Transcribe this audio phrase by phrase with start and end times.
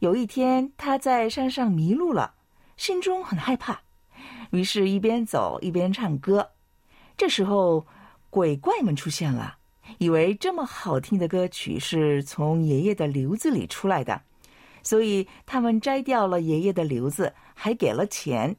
[0.00, 2.34] 有一天，他在山上迷路了，
[2.76, 3.82] 心中很害怕，
[4.50, 6.50] 于是一边走一边唱歌。
[7.16, 7.86] 这时候，
[8.28, 9.58] 鬼怪们出现了，
[9.98, 14.22] 以为这么好听的歌曲是从爷爷的瘤子里出来的，
[14.82, 18.56] 所以他们摘掉了爷爷的瘤子，还给了钱。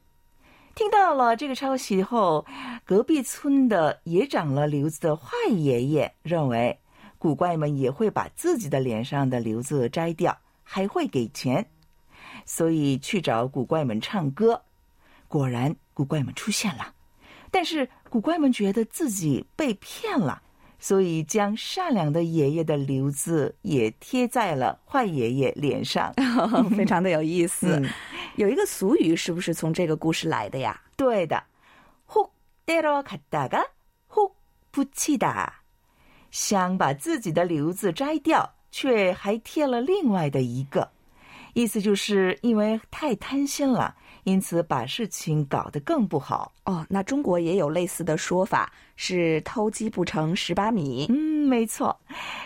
[0.74, 2.44] 听到了这个消息后，
[2.84, 6.78] 隔壁村的也长了瘤子的坏爷爷认为，
[7.18, 11.65] 古怪们也会把自己的脸上的瘤子摘掉，还会给钱，
[12.45, 14.61] 所以去找古怪们唱歌。
[15.27, 16.93] 果然，古怪们出现了，
[17.49, 20.41] 但是古怪们觉得自己被骗了，
[20.79, 26.13] 所以将善良的爷爷的瘤子也贴在了坏爷爷脸上。
[26.75, 27.79] 非常的有意思。
[27.81, 27.89] 嗯
[28.37, 30.81] 有一个俗语是不是从这个故事来的呀？
[30.95, 31.43] 对的，
[32.65, 35.49] 혹때려갔다가혹붙이다，
[36.31, 40.86] 想把自己的瘤子摘掉， 却还贴了另外的一个，
[41.54, 46.52] 意思就是因为太贪心了，因此把事情搞得更不好。
[46.64, 51.06] 哦，那中国也有类似的说法，是偷鸡不成蚀把米。
[51.08, 51.98] 嗯，没错，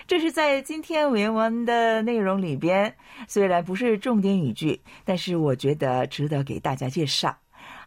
[0.07, 2.95] 这是在今天原文的内容里边，
[3.27, 7.37] 虽然不是重点语句，但是我觉得值得给大家介绍。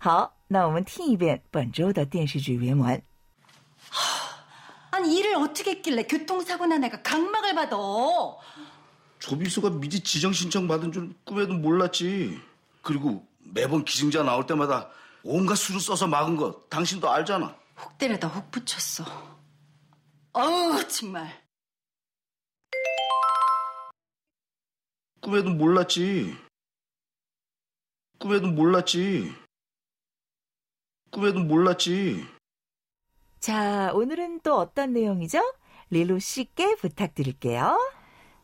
[0.02, 3.02] 好，那我们听一遍本周的电视剧原文。
[4.94, 7.76] 아니 일을 어떻게 했길래 교통사고 난 애가 각막을 받아?
[9.18, 12.40] 조비서가 미리 지정 신청 받은 줄 꿈에도 몰랐지.
[12.84, 14.92] 그리고 매번 기증자 나올 때마다
[15.24, 17.58] 온갖 수를 써서 막은 거 당신도 알잖아.
[17.80, 19.04] 혹 때려다 혹 붙였어.
[20.34, 21.42] 어우 정말.
[25.22, 26.38] 꿈에도 몰랐지.
[28.20, 29.34] 꿈에도 몰랐지.
[31.10, 32.28] 꿈에도 몰랐지.
[33.43, 35.41] 자, 오늘은 또 어떤 내용이죠?
[35.91, 37.77] 리루 씨께 부탁드릴게요.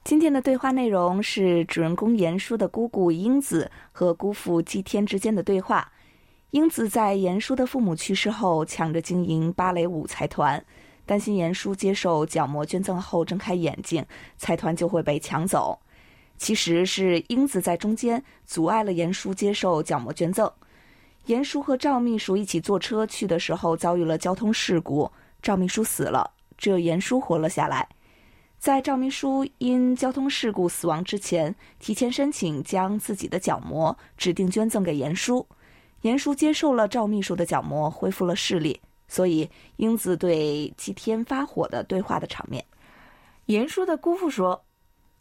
[0.05, 5.93] 今天的对话内容是主人公严叔的姑姑英子和姑父祭天之间的对话。
[6.51, 10.65] 英子在严叔的父母去世后，抢着经营芭蕾舞财团，
[11.05, 14.05] 担心严叔接受角膜捐赠后睁开眼睛，
[14.37, 15.81] 财团就会被抢走。
[16.37, 20.51] 其实是英子在中间阻碍了严叔接受角膜捐赠。
[21.29, 27.89] 严叔和赵秘书一起坐车去的时候遭遇了交通事故，赵秘书死了，只有严叔活了下来。
[28.59, 35.47] 在赵秘书因交通事故死亡之前，提前申请将自己的角膜指定捐赠给严叔。
[36.03, 38.81] 严叔接受了赵秘书的角膜，恢复了视力。
[39.07, 42.65] 所以，英子对祭天发火的对话的场面。
[43.47, 44.61] 严叔的姑父说：“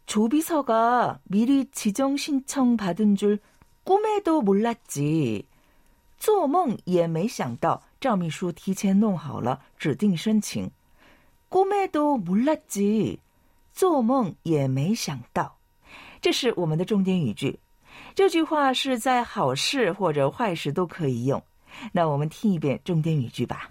[0.06, 3.38] 조비서가 미리 지정 신청 받은 줄
[3.84, 5.44] 꿈에도 몰랐지，
[6.18, 10.70] ”做梦也没想到赵秘书提前弄好了指定申请。
[11.48, 13.18] 꿈에도 몰랐지，
[13.72, 15.58] 做梦也没想到。”
[16.20, 17.60] 这是我们的重点语句。
[18.14, 21.42] 这句话是在好事或者坏事都可以用。
[21.92, 23.70] 那我们听一遍重点语句吧。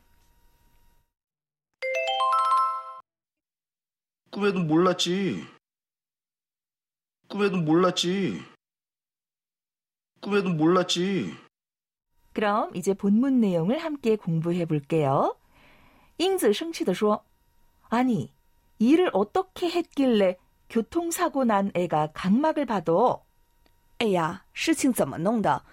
[4.29, 5.45] 꿈에도 몰랐지.
[7.27, 8.41] 꿈에도 몰랐지.
[10.21, 11.35] 꿈에도 몰랐지.
[12.37, 15.35] 그럼 이제 본문 내용을 함께 공부해 볼게요.
[16.17, 17.23] 잉즈 生气地说
[17.89, 18.31] 아니,
[18.79, 20.37] 일을 어떻게 했길래
[20.69, 23.21] 교통사고 난 애가 각막을 받아?
[23.99, 25.63] 哎呀，事情怎么弄的？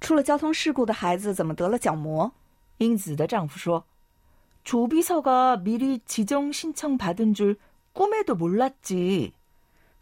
[0.00, 2.32] 出了交通事故的孩子怎么得了角膜？
[2.78, 3.84] 잉즈的丈夫说
[4.64, 7.56] 조비서가 미리 지정 신청 받은 줄
[7.92, 9.32] 꿈에도 몰랐지.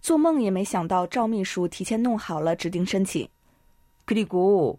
[0.01, 3.29] 做梦也没想到赵秘书提前弄好了指定申请。
[4.07, 4.79] 그리고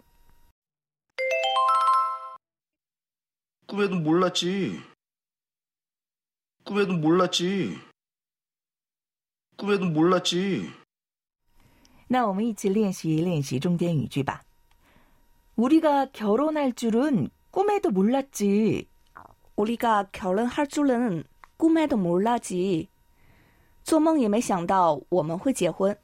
[3.70, 4.80] 꿈에도 몰랐지.
[6.64, 7.78] 꿈에도 몰랐지.
[9.56, 10.70] 꿈에도 몰랐지.
[12.08, 14.42] 那我们一起练习练习重点语句吧.
[15.56, 18.88] 우리가 결혼할 줄은 꿈에도 몰랐지.
[19.56, 21.24] 우리가 결혼할 줄은
[21.56, 22.88] 꿈에도 몰랐지.
[23.82, 25.96] 做梦也没想到我们会结婚。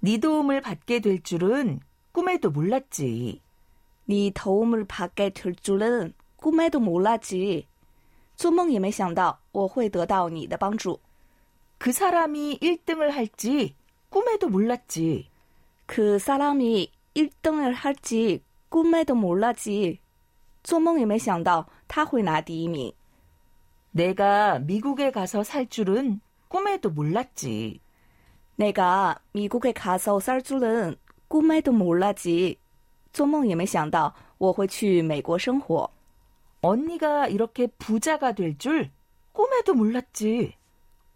[0.00, 1.80] 네 도움을 받게 될 줄은
[2.12, 3.42] 꿈에도 몰랐지.
[4.06, 7.66] 네 도움을 받게 될 줄은 꿈에도 몰랐지.
[8.36, 10.98] 做梦也没想到我会得到你的帮助。
[11.78, 13.74] 그 사람이 1등을 할지
[14.08, 15.28] 꿈에도 몰랐지.
[15.86, 19.98] 그 사람이 1등을 할지 꿈에도 몰랐지.
[20.62, 22.92] 做梦也没想到他会拿第一名。
[23.92, 27.80] 내가 미국에 가서 살 줄은 꿈에도 몰랐지.
[28.56, 30.96] 내가 미국에 가서 살 줄은
[31.28, 32.56] 꿈에도 몰랐지.
[33.14, 35.90] 做梦也没想到我会去美国生活。
[36.62, 38.90] 언니가 이렇게 부자가 될 줄
[39.32, 40.54] 꿈에도 몰랐지.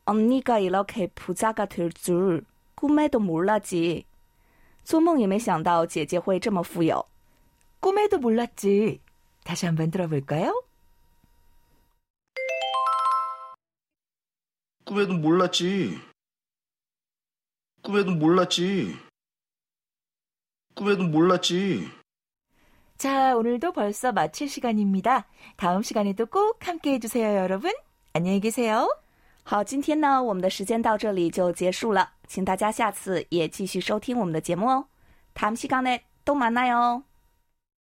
[0.06, 2.44] 언니가 이렇게 부자가 될 줄
[2.74, 4.04] 꿈에도 몰랐지.
[4.84, 7.04] 做梦也没想到姐姐会这么富有。
[7.80, 9.00] 꿈에도 몰랐지.
[9.44, 10.62] 다시 한번 들어볼까요?
[14.84, 15.98] 꿈에도 몰랐지.
[17.82, 18.96] 꿈에도 몰랐지.
[20.78, 21.88] 꿈에도 몰랐지.
[22.96, 25.26] 자, 오늘도 벌써 마칠 시간입니다.
[25.56, 27.72] 다음 시간에도 꼭 함께 해주세요, 여러분.
[28.12, 28.88] 안녕히 계세요.
[29.42, 34.86] 好，今天呢，我们的时间到这里就结束了，请大家下次也继续收听我们的节目哦。
[35.34, 37.02] 다음시간에또만나요